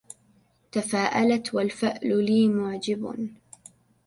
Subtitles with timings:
[0.71, 3.29] تفاءلت والفأل لي معجب